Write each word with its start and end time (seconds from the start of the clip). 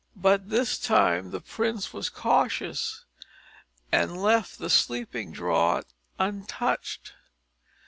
But 0.15 0.49
this 0.49 0.79
time 0.79 1.29
the 1.29 1.39
prince 1.39 1.93
was 1.93 2.09
cautious, 2.09 3.05
and 3.91 4.19
left 4.19 4.57
the 4.57 4.67
sleeping 4.71 5.31
draught 5.31 5.93
untouched. 6.17 7.13